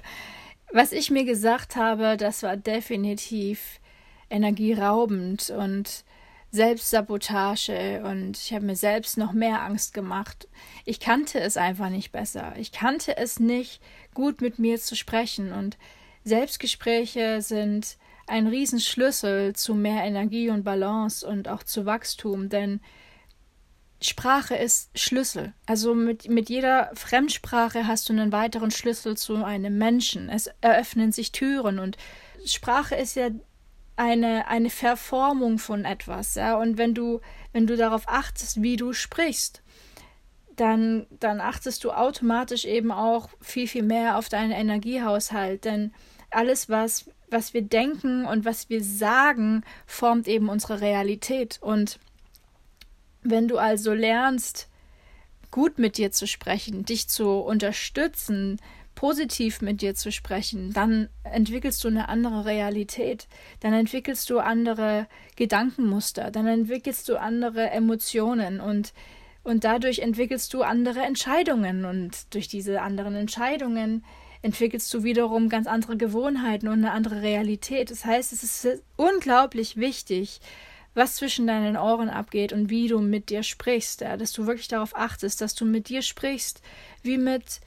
[0.72, 3.82] was ich mir gesagt habe, das war definitiv
[4.30, 6.06] energieraubend und
[6.52, 10.48] Selbstsabotage und ich habe mir selbst noch mehr Angst gemacht.
[10.86, 12.54] Ich kannte es einfach nicht besser.
[12.58, 13.82] Ich kannte es nicht,
[14.14, 15.78] gut mit mir zu sprechen und
[16.24, 17.98] Selbstgespräche sind
[18.30, 22.80] ein Riesenschlüssel zu mehr Energie und Balance und auch zu Wachstum, denn
[24.02, 25.54] Sprache ist Schlüssel.
[25.66, 30.30] Also mit, mit jeder Fremdsprache hast du einen weiteren Schlüssel zu einem Menschen.
[30.30, 31.98] Es eröffnen sich Türen und
[32.46, 33.30] Sprache ist ja
[33.98, 36.58] eine, eine Verformung von etwas, ja.
[36.58, 37.20] Und wenn du,
[37.52, 39.62] wenn du darauf achtest, wie du sprichst,
[40.56, 45.66] dann, dann achtest du automatisch eben auch viel, viel mehr auf deinen Energiehaushalt.
[45.66, 45.94] Denn
[46.32, 51.60] alles, was was wir denken und was wir sagen, formt eben unsere Realität.
[51.62, 52.00] Und
[53.22, 54.68] wenn du also lernst,
[55.52, 58.60] gut mit dir zu sprechen, dich zu unterstützen,
[58.96, 63.28] positiv mit dir zu sprechen, dann entwickelst du eine andere Realität,
[63.62, 68.60] dann entwickelst du andere Gedankenmuster, dann entwickelst du andere Emotionen.
[68.60, 68.94] Und
[69.44, 71.86] und dadurch entwickelst du andere Entscheidungen.
[71.86, 74.04] Und durch diese anderen Entscheidungen
[74.42, 77.92] entwickelst du wiederum ganz andere Gewohnheiten und eine andere Realität.
[77.92, 80.40] Das heißt, es ist unglaublich wichtig,
[80.94, 84.68] was zwischen deinen Ohren abgeht und wie du mit dir sprichst, ja, dass du wirklich
[84.68, 86.62] darauf achtest, dass du mit dir sprichst,
[87.04, 87.62] wie mit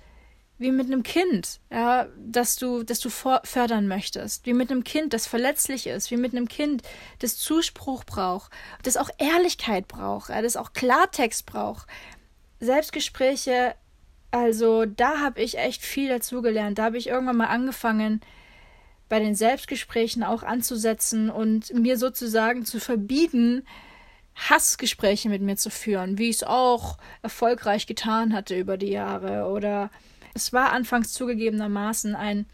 [0.62, 5.12] wie mit einem Kind, ja, dass du, dass du fördern möchtest, wie mit einem Kind,
[5.12, 6.82] das verletzlich ist, wie mit einem Kind,
[7.18, 8.52] das Zuspruch braucht,
[8.85, 11.88] das auch Ehrlichkeit braucht, ja, das auch Klartext braucht.
[12.61, 13.74] Selbstgespräche
[14.33, 16.79] also da habe ich echt viel dazugelernt.
[16.79, 18.21] Da habe ich irgendwann mal angefangen,
[19.09, 23.66] bei den Selbstgesprächen auch anzusetzen und mir sozusagen zu verbieten,
[24.35, 29.51] Hassgespräche mit mir zu führen, wie ich es auch erfolgreich getan hatte über die Jahre.
[29.51, 29.90] Oder
[30.33, 32.47] es war anfangs zugegebenermaßen ein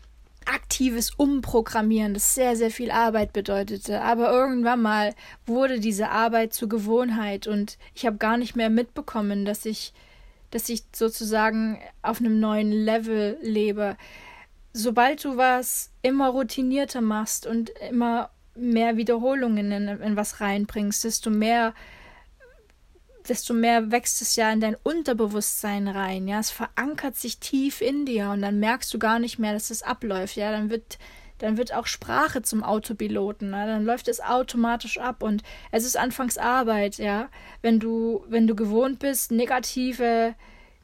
[0.46, 4.00] aktives Umprogrammieren, das sehr, sehr viel Arbeit bedeutete.
[4.00, 5.14] Aber irgendwann mal
[5.46, 9.92] wurde diese Arbeit zur Gewohnheit und ich habe gar nicht mehr mitbekommen, dass ich
[10.50, 13.96] dass ich sozusagen auf einem neuen Level lebe.
[14.72, 21.30] Sobald du was immer routinierter machst und immer mehr Wiederholungen in, in was reinbringst, desto
[21.30, 21.74] mehr
[23.28, 28.06] desto mehr wächst es ja in dein Unterbewusstsein rein, ja, es verankert sich tief in
[28.06, 30.98] dir und dann merkst du gar nicht mehr, dass es abläuft, ja, dann wird
[31.38, 33.66] dann wird auch Sprache zum Autopiloten, ne?
[33.66, 37.28] dann läuft es automatisch ab und es ist anfangs Arbeit, ja.
[37.62, 40.34] Wenn du, wenn du gewohnt bist, negative,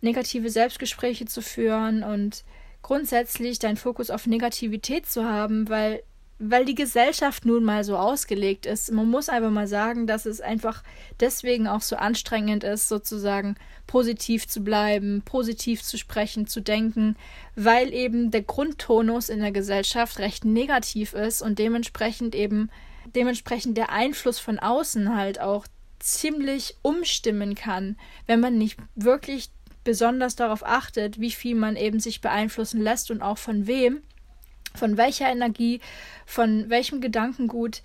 [0.00, 2.44] negative Selbstgespräche zu führen und
[2.82, 6.02] grundsätzlich deinen Fokus auf Negativität zu haben, weil
[6.38, 8.90] weil die Gesellschaft nun mal so ausgelegt ist.
[8.90, 10.82] Man muss einfach mal sagen, dass es einfach
[11.20, 17.16] deswegen auch so anstrengend ist, sozusagen positiv zu bleiben, positiv zu sprechen, zu denken,
[17.54, 22.70] weil eben der Grundtonus in der Gesellschaft recht negativ ist und dementsprechend eben
[23.14, 25.66] dementsprechend der Einfluss von außen halt auch
[25.98, 29.50] ziemlich umstimmen kann, wenn man nicht wirklich
[29.84, 34.02] besonders darauf achtet, wie viel man eben sich beeinflussen lässt und auch von wem
[34.76, 35.80] von welcher Energie,
[36.26, 37.82] von welchem Gedankengut.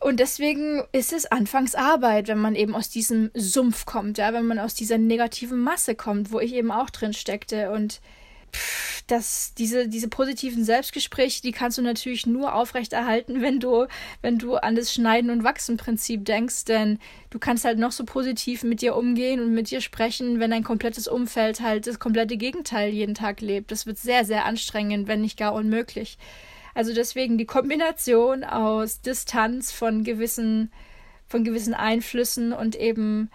[0.00, 4.46] Und deswegen ist es anfangs Arbeit, wenn man eben aus diesem Sumpf kommt, ja, wenn
[4.46, 7.70] man aus dieser negativen Masse kommt, wo ich eben auch drin steckte.
[7.70, 8.00] Und
[8.52, 13.86] pff, das, diese, diese positiven Selbstgespräche, die kannst du natürlich nur aufrechterhalten, wenn du,
[14.20, 16.98] wenn du an das Schneiden- und Wachsen-Prinzip denkst, denn
[17.30, 20.64] du kannst halt noch so positiv mit dir umgehen und mit dir sprechen, wenn dein
[20.64, 23.70] komplettes Umfeld halt das komplette Gegenteil jeden Tag lebt.
[23.70, 26.18] Das wird sehr, sehr anstrengend, wenn nicht gar unmöglich.
[26.74, 30.72] Also deswegen die Kombination aus Distanz von gewissen,
[31.26, 33.30] von gewissen Einflüssen und eben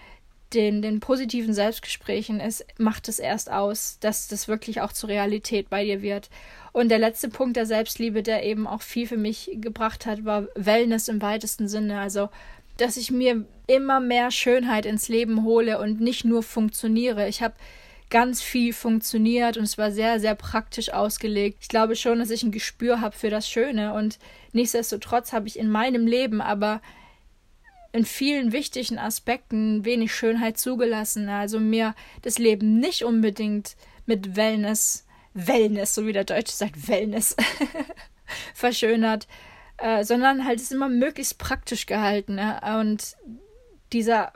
[0.54, 5.70] den, den positiven Selbstgesprächen ist, macht es erst aus, dass das wirklich auch zur Realität
[5.70, 6.30] bei dir wird.
[6.72, 10.48] Und der letzte Punkt der Selbstliebe, der eben auch viel für mich gebracht hat, war
[10.56, 12.00] Wellness im weitesten Sinne.
[12.00, 12.30] Also,
[12.78, 17.28] dass ich mir immer mehr Schönheit ins Leben hole und nicht nur funktioniere.
[17.28, 17.56] Ich habe
[18.10, 21.58] ganz viel funktioniert und es war sehr, sehr praktisch ausgelegt.
[21.62, 24.18] Ich glaube schon, dass ich ein Gespür habe für das Schöne und
[24.54, 26.82] nichtsdestotrotz habe ich in meinem Leben aber
[27.98, 31.30] in vielen wichtigen Aspekten wenig Schönheit zugelassen.
[31.30, 37.36] Also mir das Leben nicht unbedingt mit Wellness, Wellness, so wie der Deutsche sagt, Wellness,
[38.54, 39.28] verschönert,
[39.78, 42.36] äh, sondern halt es immer möglichst praktisch gehalten.
[42.36, 42.62] Ne?
[42.80, 43.18] Und
[43.92, 44.32] dieser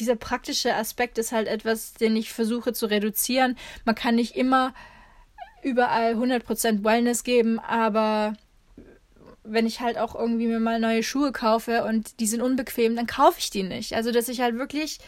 [0.00, 3.56] dieser praktische Aspekt ist halt etwas, den ich versuche zu reduzieren.
[3.84, 4.74] Man kann nicht immer
[5.62, 8.34] überall 100% Wellness geben, aber
[9.52, 13.06] wenn ich halt auch irgendwie mir mal neue Schuhe kaufe und die sind unbequem, dann
[13.06, 13.94] kaufe ich die nicht.
[13.94, 14.98] Also, dass ich halt wirklich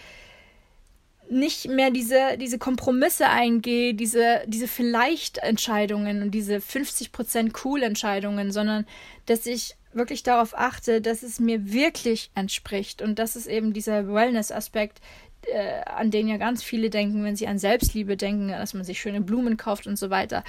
[1.30, 8.86] nicht mehr diese, diese Kompromisse eingehe, diese, diese Vielleicht-Entscheidungen und diese 50% Cool-Entscheidungen, sondern
[9.26, 13.02] dass ich wirklich darauf achte, dass es mir wirklich entspricht.
[13.02, 15.00] Und das ist eben dieser Wellness-Aspekt,
[15.46, 19.00] äh, an den ja ganz viele denken, wenn sie an Selbstliebe denken, dass man sich
[19.00, 20.44] schöne Blumen kauft und so weiter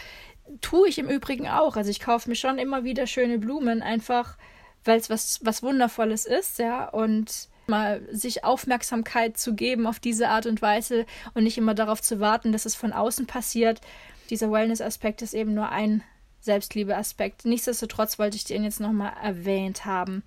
[0.62, 1.76] tue ich im Übrigen auch.
[1.76, 4.38] Also ich kaufe mir schon immer wieder schöne Blumen, einfach
[4.86, 6.90] weil es was, was Wundervolles ist, ja.
[6.90, 12.02] Und mal sich Aufmerksamkeit zu geben auf diese Art und Weise und nicht immer darauf
[12.02, 13.80] zu warten, dass es von außen passiert.
[14.30, 16.04] Dieser Wellness-Aspekt ist eben nur ein
[16.42, 17.46] Selbstliebe-Aspekt.
[17.46, 20.24] Nichtsdestotrotz wollte ich den jetzt nochmal erwähnt haben.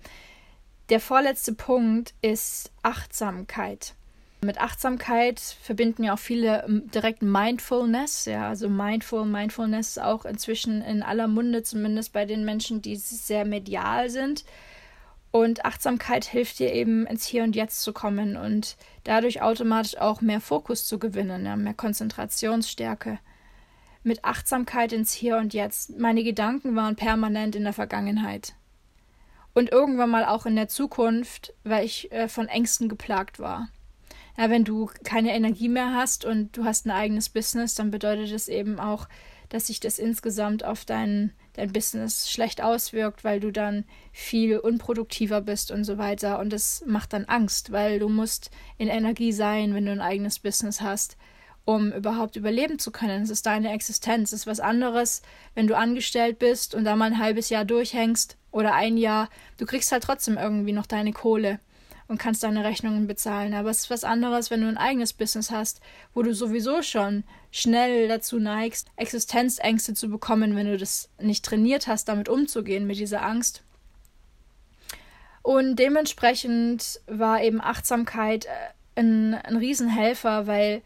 [0.89, 3.93] Der vorletzte Punkt ist Achtsamkeit.
[4.41, 8.25] Mit Achtsamkeit verbinden ja auch viele ähm, direkt Mindfulness.
[8.25, 12.95] Ja, also Mindful, Mindfulness ist auch inzwischen in aller Munde, zumindest bei den Menschen, die
[12.97, 14.45] sehr medial sind.
[15.31, 20.21] Und Achtsamkeit hilft dir eben ins Hier und Jetzt zu kommen und dadurch automatisch auch
[20.21, 23.19] mehr Fokus zu gewinnen, ja, mehr Konzentrationsstärke.
[24.03, 25.97] Mit Achtsamkeit ins Hier und Jetzt.
[25.97, 28.53] Meine Gedanken waren permanent in der Vergangenheit.
[29.53, 33.69] Und irgendwann mal auch in der Zukunft, weil ich äh, von Ängsten geplagt war
[34.37, 38.31] ja, wenn du keine Energie mehr hast und du hast ein eigenes Business, dann bedeutet
[38.31, 39.07] das eben auch,
[39.49, 45.41] dass sich das insgesamt auf dein, dein Business schlecht auswirkt, weil du dann viel unproduktiver
[45.41, 46.39] bist und so weiter.
[46.39, 50.39] Und das macht dann Angst, weil du musst in Energie sein, wenn du ein eigenes
[50.39, 51.17] Business hast,
[51.65, 53.23] um überhaupt überleben zu können.
[53.23, 54.33] Es ist deine Existenz.
[54.33, 55.21] Es ist was anderes,
[55.55, 59.29] wenn du angestellt bist und da mal ein halbes Jahr durchhängst oder ein Jahr.
[59.57, 61.59] Du kriegst halt trotzdem irgendwie noch deine Kohle
[62.07, 63.53] und kannst deine Rechnungen bezahlen.
[63.53, 65.81] Aber es ist was anderes, wenn du ein eigenes Business hast,
[66.13, 71.87] wo du sowieso schon schnell dazu neigst, Existenzängste zu bekommen, wenn du das nicht trainiert
[71.87, 73.63] hast, damit umzugehen, mit dieser Angst.
[75.41, 78.49] Und dementsprechend war eben Achtsamkeit äh,
[78.95, 80.81] ein, ein Riesenhelfer, weil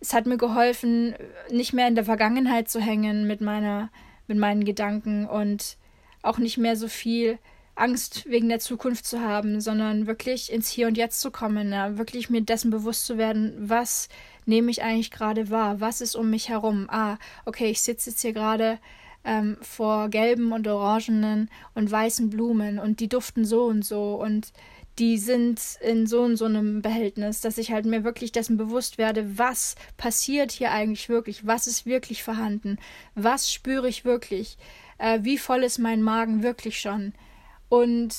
[0.00, 1.14] es hat mir geholfen,
[1.50, 3.90] nicht mehr in der Vergangenheit zu hängen mit meiner,
[4.26, 5.76] mit meinen Gedanken und
[6.22, 7.38] auch nicht mehr so viel
[7.76, 11.98] Angst wegen der Zukunft zu haben, sondern wirklich ins Hier und Jetzt zu kommen, ja?
[11.98, 14.08] wirklich mir dessen bewusst zu werden, was
[14.46, 16.86] nehme ich eigentlich gerade wahr, was ist um mich herum.
[16.88, 18.78] Ah, okay, ich sitze jetzt hier gerade
[19.24, 24.52] ähm, vor gelben und orangenen und weißen Blumen und die duften so und so und
[24.98, 28.96] die sind in so und so einem Behältnis, dass ich halt mir wirklich dessen bewusst
[28.96, 32.78] werde, was passiert hier eigentlich wirklich, was ist wirklich vorhanden,
[33.14, 34.56] was spüre ich wirklich,
[34.96, 37.12] äh, wie voll ist mein Magen wirklich schon,
[37.68, 38.14] und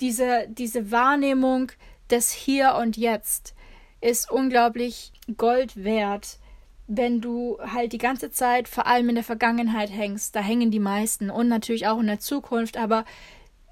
[0.00, 1.72] diese, diese Wahrnehmung
[2.10, 3.54] des Hier und Jetzt
[4.00, 6.38] ist unglaublich Gold wert,
[6.86, 10.34] wenn du halt die ganze Zeit vor allem in der Vergangenheit hängst.
[10.34, 13.04] Da hängen die meisten und natürlich auch in der Zukunft, aber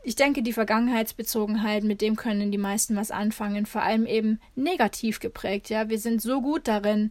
[0.03, 5.19] ich denke, die Vergangenheitsbezogenheit, mit dem können die meisten was anfangen, vor allem eben negativ
[5.19, 5.69] geprägt.
[5.69, 7.11] Ja, wir sind so gut darin,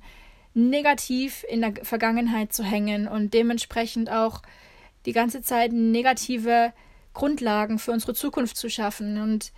[0.54, 4.42] negativ in der Vergangenheit zu hängen und dementsprechend auch
[5.06, 6.72] die ganze Zeit negative
[7.16, 9.20] Grundlagen für unsere Zukunft zu schaffen.
[9.20, 9.52] Und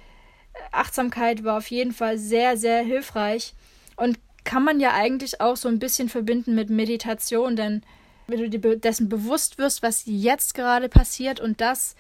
[0.72, 3.54] Achtsamkeit war auf jeden Fall sehr, sehr hilfreich
[3.98, 7.84] und kann man ja eigentlich auch so ein bisschen verbinden mit Meditation, denn
[8.28, 11.96] wenn du dir dessen bewusst wirst, was jetzt gerade passiert und das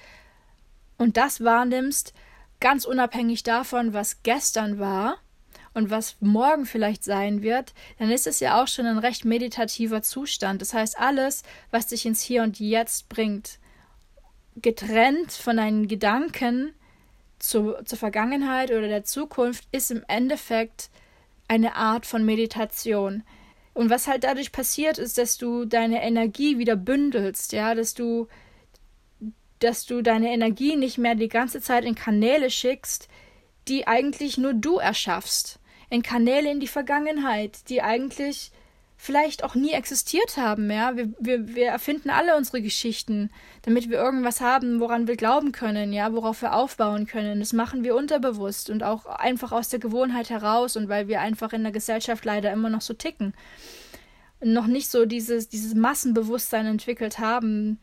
[0.97, 2.13] und das wahrnimmst,
[2.61, 5.17] ganz unabhängig davon, was gestern war,
[5.77, 10.01] und was morgen vielleicht sein wird, dann ist es ja auch schon ein recht meditativer
[10.01, 10.59] Zustand.
[10.59, 13.59] Das heißt, alles, was dich ins Hier und Jetzt bringt,
[14.61, 16.73] getrennt von deinen Gedanken
[17.39, 20.89] zu, zur Vergangenheit oder der Zukunft, ist im Endeffekt
[21.47, 23.23] eine Art von Meditation.
[23.73, 28.27] Und was halt dadurch passiert, ist, dass du deine Energie wieder bündelst, ja, dass du,
[29.59, 33.07] dass du deine Energie nicht mehr die ganze Zeit in Kanäle schickst,
[33.67, 35.59] die eigentlich nur du erschaffst.
[35.89, 38.51] In Kanäle in die Vergangenheit, die eigentlich
[38.97, 40.97] vielleicht auch nie existiert haben, ja.
[40.97, 43.29] Wir, wir, wir erfinden alle unsere Geschichten,
[43.61, 47.39] damit wir irgendwas haben, woran wir glauben können, ja, worauf wir aufbauen können.
[47.39, 51.53] Das machen wir unterbewusst und auch einfach aus der Gewohnheit heraus und weil wir einfach
[51.53, 53.33] in der Gesellschaft leider immer noch so ticken.
[54.39, 57.79] Noch nicht so dieses, dieses Massenbewusstsein entwickelt haben,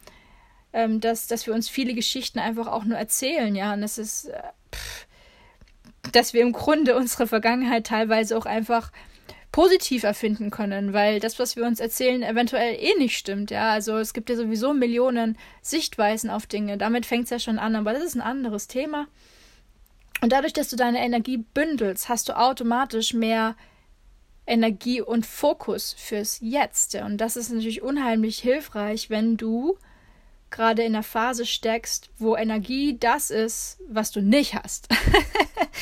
[0.73, 3.73] ähm, dass, dass wir uns viele Geschichten einfach auch nur erzählen, ja.
[3.73, 4.43] Und das ist, äh,
[4.75, 5.07] pff,
[6.11, 8.91] dass wir im Grunde unsere Vergangenheit teilweise auch einfach
[9.55, 13.53] positiv erfinden können, weil das, was wir uns erzählen, eventuell eh nicht stimmt.
[13.53, 16.77] Ja, also es gibt ja sowieso Millionen Sichtweisen auf Dinge.
[16.77, 19.07] Damit fängt es ja schon an, aber das ist ein anderes Thema.
[20.21, 23.55] Und dadurch, dass du deine Energie bündelst, hast du automatisch mehr
[24.45, 26.97] Energie und Fokus fürs Jetzt.
[26.97, 29.79] Und das ist natürlich unheimlich hilfreich, wenn du
[30.51, 34.89] gerade in einer Phase steckst, wo Energie das ist, was du nicht hast.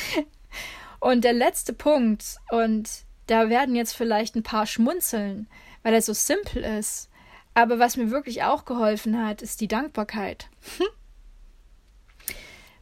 [0.99, 5.47] und der letzte Punkt, und da werden jetzt vielleicht ein paar schmunzeln,
[5.81, 7.09] weil er so simpel ist.
[7.53, 10.49] Aber was mir wirklich auch geholfen hat, ist die Dankbarkeit.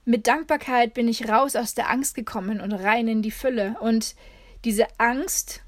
[0.05, 3.75] Mit Dankbarkeit bin ich raus aus der Angst gekommen und rein in die Fülle.
[3.79, 4.15] Und
[4.65, 5.61] diese Angst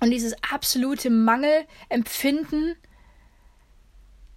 [0.00, 2.76] und dieses absolute Mangelempfinden,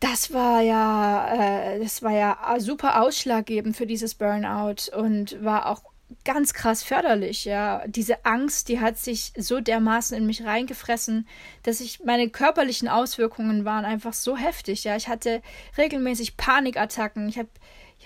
[0.01, 5.83] das war ja, äh, das war ja super ausschlaggebend für dieses Burnout und war auch
[6.23, 7.83] ganz krass förderlich, ja.
[7.87, 11.27] Diese Angst, die hat sich so dermaßen in mich reingefressen,
[11.63, 14.95] dass ich meine körperlichen Auswirkungen waren einfach so heftig, ja.
[14.95, 15.41] Ich hatte
[15.77, 17.29] regelmäßig Panikattacken.
[17.29, 17.49] Ich habe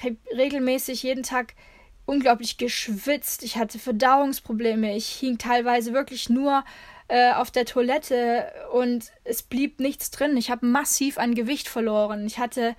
[0.01, 1.53] hab regelmäßig jeden Tag
[2.05, 3.43] unglaublich geschwitzt.
[3.43, 4.95] Ich hatte Verdauungsprobleme.
[4.95, 6.63] Ich hing teilweise wirklich nur
[7.07, 10.37] äh, auf der Toilette und es blieb nichts drin.
[10.37, 12.25] Ich habe massiv an Gewicht verloren.
[12.25, 12.75] Ich hatte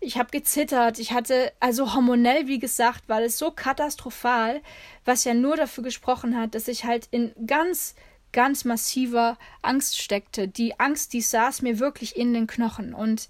[0.00, 4.62] ich habe gezittert, ich hatte, also hormonell, wie gesagt, war es so katastrophal,
[5.04, 7.94] was ja nur dafür gesprochen hat, dass ich halt in ganz,
[8.32, 10.48] ganz massiver Angst steckte.
[10.48, 13.28] Die Angst, die saß mir wirklich in den Knochen und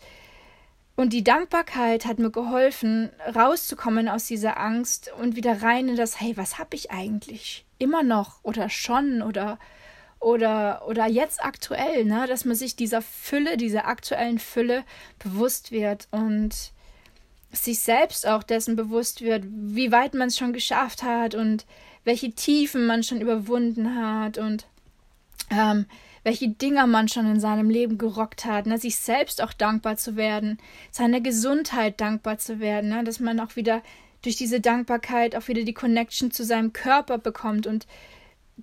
[0.97, 6.21] und die Dankbarkeit hat mir geholfen, rauszukommen aus dieser Angst und wieder rein in das,
[6.21, 7.65] hey, was habe ich eigentlich?
[7.79, 9.59] Immer noch oder schon oder
[10.21, 14.85] oder, oder jetzt aktuell, ne, dass man sich dieser Fülle, dieser aktuellen Fülle
[15.19, 16.73] bewusst wird und
[17.53, 21.67] sich selbst auch dessen bewusst wird, wie weit man es schon geschafft hat und
[22.05, 24.67] welche Tiefen man schon überwunden hat und
[25.51, 25.87] ähm,
[26.23, 28.79] welche Dinger man schon in seinem Leben gerockt hat, ne?
[28.79, 30.59] sich selbst auch dankbar zu werden,
[30.91, 33.05] seiner Gesundheit dankbar zu werden, ne?
[33.05, 33.83] dass man auch wieder
[34.23, 37.87] durch diese Dankbarkeit auch wieder die Connection zu seinem Körper bekommt und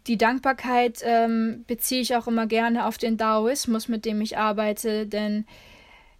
[0.06, 5.08] die Dankbarkeit ähm, beziehe ich auch immer gerne auf den Daoismus, mit dem ich arbeite,
[5.08, 5.46] denn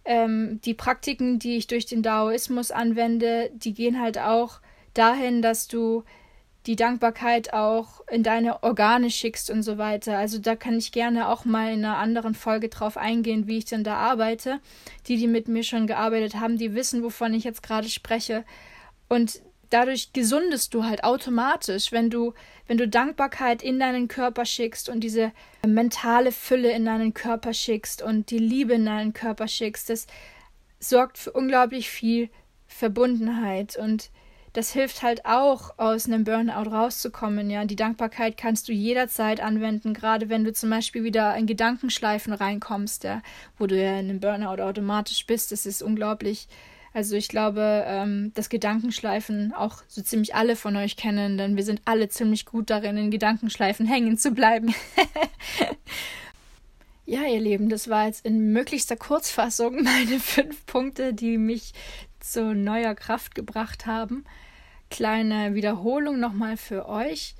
[0.04, 4.60] ähm, die Praktiken, die ich durch den Daoismus anwende, die gehen halt auch
[4.94, 6.04] dahin, dass du
[6.66, 10.18] die Dankbarkeit auch in deine Organe schickst und so weiter.
[10.18, 13.64] Also da kann ich gerne auch mal in einer anderen Folge drauf eingehen, wie ich
[13.64, 14.60] denn da arbeite.
[15.06, 18.44] Die, die mit mir schon gearbeitet haben, die wissen, wovon ich jetzt gerade spreche.
[19.08, 19.40] Und
[19.70, 22.34] dadurch gesundest du halt automatisch, wenn du,
[22.66, 25.32] wenn du Dankbarkeit in deinen Körper schickst und diese
[25.66, 29.90] mentale Fülle in deinen Körper schickst und die Liebe in deinen Körper schickst.
[29.90, 30.06] Das
[30.80, 32.30] sorgt für unglaublich viel
[32.66, 34.10] Verbundenheit und
[34.54, 37.50] das hilft halt auch, aus einem Burnout rauszukommen.
[37.50, 42.32] Ja, die Dankbarkeit kannst du jederzeit anwenden, gerade wenn du zum Beispiel wieder in Gedankenschleifen
[42.32, 43.22] reinkommst, ja,
[43.58, 45.52] wo du ja in einem Burnout automatisch bist.
[45.52, 46.48] Das ist unglaublich
[46.94, 51.64] also ich glaube, ähm, das Gedankenschleifen auch so ziemlich alle von euch kennen, denn wir
[51.64, 54.74] sind alle ziemlich gut darin, in Gedankenschleifen hängen zu bleiben.
[57.06, 61.72] ja, ihr Lieben, das war jetzt in möglichster Kurzfassung meine fünf Punkte, die mich
[62.20, 64.24] zu neuer Kraft gebracht haben.
[64.90, 67.34] Kleine Wiederholung nochmal für euch.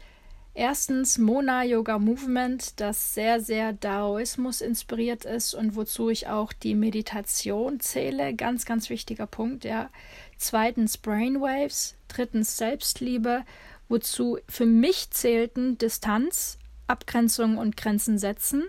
[0.59, 6.75] Erstens Mona Yoga Movement, das sehr, sehr Daoismus inspiriert ist und wozu ich auch die
[6.75, 8.35] Meditation zähle.
[8.35, 9.89] Ganz, ganz wichtiger Punkt, ja.
[10.37, 11.95] Zweitens Brainwaves.
[12.09, 13.45] Drittens Selbstliebe,
[13.89, 18.65] wozu für mich zählten Distanz, Abgrenzung und Grenzen setzen,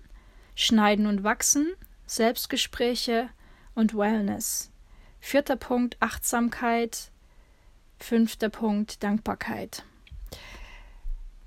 [0.54, 1.74] Schneiden und Wachsen,
[2.06, 3.30] Selbstgespräche
[3.74, 4.70] und Wellness.
[5.20, 7.10] Vierter Punkt Achtsamkeit.
[7.98, 9.86] Fünfter Punkt Dankbarkeit.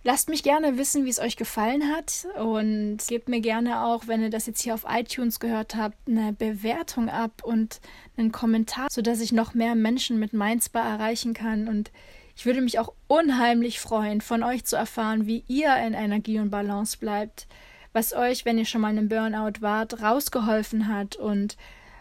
[0.04, 4.20] Lasst mich gerne wissen, wie es euch gefallen hat und gebt mir gerne auch, wenn
[4.20, 7.80] ihr das jetzt hier auf iTunes gehört habt, eine Bewertung ab und
[8.16, 11.68] einen Kommentar, sodass ich noch mehr Menschen mit Mindspa erreichen kann.
[11.68, 11.92] Und
[12.34, 16.50] ich würde mich auch unheimlich freuen, von euch zu erfahren, wie ihr in Energie und
[16.50, 17.46] Balance bleibt,
[17.92, 21.56] was euch, wenn ihr schon mal in einem Burnout wart, rausgeholfen hat und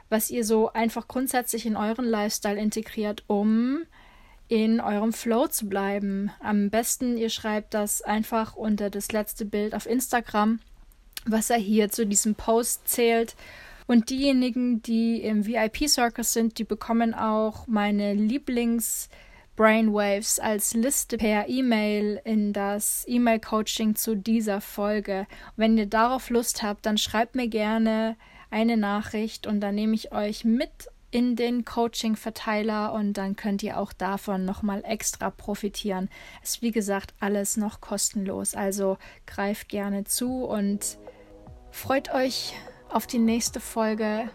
[0.09, 3.83] was ihr so einfach grundsätzlich in euren Lifestyle integriert, um
[4.51, 6.29] in eurem Flow zu bleiben.
[6.41, 10.59] Am besten, ihr schreibt das einfach unter das letzte Bild auf Instagram,
[11.25, 13.37] was er hier zu diesem Post zählt.
[13.87, 19.07] Und diejenigen, die im VIP-Circus sind, die bekommen auch meine Lieblings-
[19.57, 25.27] Brainwaves als Liste per E-Mail in das E-Mail-Coaching zu dieser Folge.
[25.55, 28.15] Wenn ihr darauf Lust habt, dann schreibt mir gerne
[28.49, 33.77] eine Nachricht und dann nehme ich euch mit in den Coaching-Verteiler und dann könnt ihr
[33.77, 36.09] auch davon nochmal extra profitieren.
[36.41, 38.97] Es ist wie gesagt alles noch kostenlos, also
[39.27, 40.97] greift gerne zu und
[41.69, 42.53] freut euch
[42.89, 44.29] auf die nächste Folge.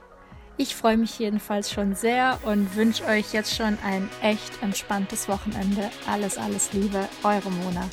[0.58, 5.90] Ich freue mich jedenfalls schon sehr und wünsche euch jetzt schon ein echt entspanntes Wochenende.
[6.06, 7.88] Alles, alles Liebe, eure Mona.